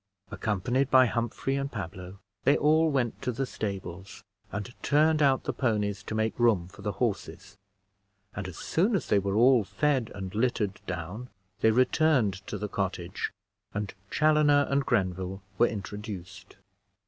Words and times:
Accompanied 0.31 0.89
by 0.89 1.05
Humphrey 1.05 1.55
and 1.55 1.71
Pablo, 1.71 2.17
they 2.43 2.57
all 2.57 2.89
went 2.89 3.21
to 3.21 3.31
the 3.31 3.45
stables, 3.45 4.23
and 4.51 4.73
turned 4.81 5.21
out 5.21 5.43
the 5.43 5.53
ponies 5.53 6.01
to 6.01 6.15
make 6.15 6.39
room 6.39 6.67
for 6.67 6.81
the 6.81 6.93
horses; 6.93 7.55
and 8.35 8.47
as 8.47 8.57
soon 8.57 8.95
as 8.95 9.05
they 9.09 9.19
were 9.19 9.35
all 9.35 9.63
fed 9.63 10.11
and 10.15 10.33
littered 10.33 10.81
down, 10.87 11.29
they 11.59 11.69
returned 11.69 12.33
to 12.47 12.57
the 12.57 12.67
cottage, 12.67 13.31
and 13.75 13.93
Chaloner 14.09 14.65
and 14.71 14.87
Grenville 14.87 15.43
were 15.59 15.67
introduced. 15.67 16.55